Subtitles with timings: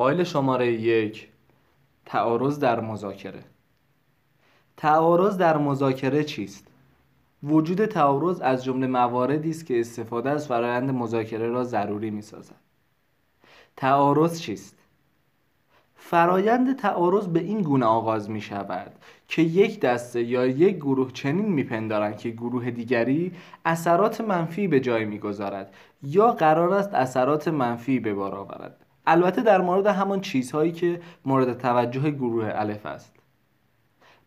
[0.00, 1.28] فایل شماره یک
[2.06, 3.44] تعارض در مذاکره
[4.76, 6.66] تعارض در مذاکره چیست؟
[7.42, 12.54] وجود تعارض از جمله مواردی است که استفاده از فرایند مذاکره را ضروری می‌سازد.
[13.76, 14.76] تعارض چیست؟
[15.96, 18.92] فرایند تعارض به این گونه آغاز می شود
[19.28, 23.32] که یک دسته یا یک گروه چنین میپندارند که گروه دیگری
[23.64, 29.60] اثرات منفی به جای می‌گذارد یا قرار است اثرات منفی به بار آورد البته در
[29.60, 33.16] مورد همان چیزهایی که مورد توجه گروه الف است.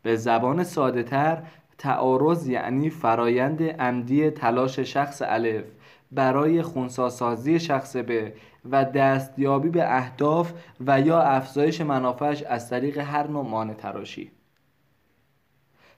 [0.01, 1.43] به زبان ساده تر
[1.77, 5.65] تعارض یعنی فرایند عمدی تلاش شخص الف
[6.11, 8.33] برای خونساسازی شخص به
[8.71, 10.53] و دستیابی به اهداف
[10.87, 14.31] و یا افزایش منافعش از طریق هر نوع مانع تراشی.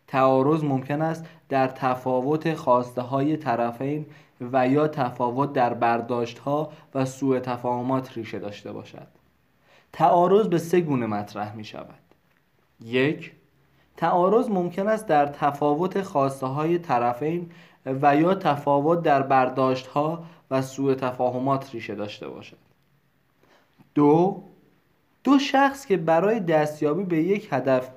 [0.07, 4.05] تعارض ممکن است در تفاوت خواسته های طرفین
[4.41, 9.07] و یا تفاوت در برداشت ها و سوء تفاهمات ریشه داشته باشد.
[9.93, 11.99] تعارض به سه گونه مطرح می شود
[12.81, 13.31] یک
[13.97, 17.51] تعارض ممکن است در تفاوت خواسته های طرفین
[17.85, 22.57] و یا تفاوت در برداشت ها و سوء تفاهمات ریشه داشته باشد.
[23.95, 24.43] دو
[25.23, 27.89] دو شخص که برای دستیابی به یک هدف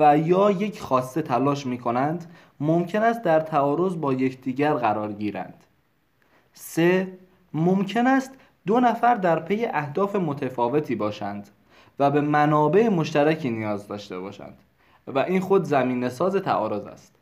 [0.00, 5.64] و یا یک خواسته تلاش می کنند ممکن است در تعارض با یکدیگر قرار گیرند.
[6.52, 7.18] سه
[7.54, 8.30] ممکن است
[8.66, 11.48] دو نفر در پی اهداف متفاوتی باشند
[11.98, 14.58] و به منابع مشترکی نیاز داشته باشند
[15.06, 17.14] و این خود زمین ساز تعارض است.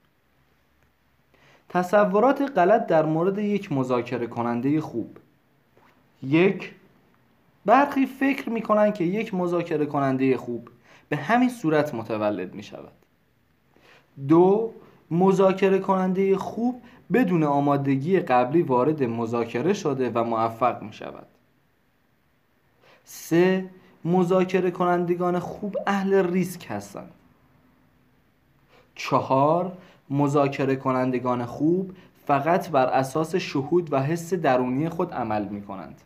[1.69, 5.19] تصورات غلط در مورد یک مذاکره کننده خوب.
[6.23, 6.73] یک
[7.67, 10.69] برخی فکر می کنند که یک مذاکره کننده خوب
[11.15, 12.93] به همین صورت متولد می شود.
[14.29, 14.73] دو
[15.11, 16.83] مذاکره کننده خوب
[17.13, 21.27] بدون آمادگی قبلی وارد مذاکره شده و موفق می شود.
[23.05, 23.71] سه
[24.05, 27.13] مذاکره کنندگان خوب اهل ریسک هستند.
[28.95, 29.73] چهار
[30.11, 31.93] مذاکره کنندگان خوب
[32.27, 36.01] فقط بر اساس شهود و حس درونی خود عمل می کنند.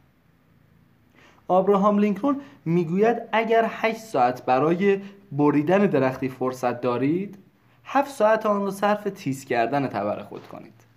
[1.48, 5.00] آبراهام لینکلن می‌گوید اگر 8 ساعت برای
[5.32, 7.38] بریدن درختی فرصت دارید
[7.84, 10.87] 7 ساعت آن را صرف تیز کردن تبر خود کنید.